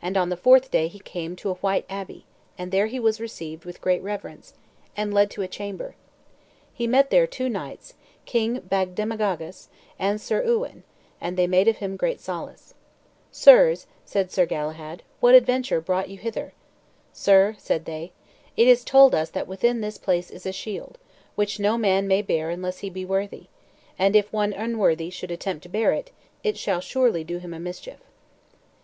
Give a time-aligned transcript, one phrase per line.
[0.00, 2.24] And on the fourth day he came to a white abbey;
[2.56, 4.54] and there he was received with great reverence,
[4.96, 5.96] and led to a chamber.
[6.72, 7.94] He met there two knights,
[8.24, 9.66] King Bagdemagus
[9.98, 10.84] and Sir Uwaine,
[11.20, 12.74] and they made of him great solace.
[13.32, 16.52] "Sirs," said Sir Galahad, "what adventure brought you hither?"
[17.12, 18.12] "Sir," said they,
[18.56, 20.98] "it is told us that within this place is a shield,
[21.34, 23.48] which no man may bear unless he be worthy;
[23.98, 26.12] and if one unworthy should attempt to bear it,
[26.44, 27.98] it shall surely do him a mischief."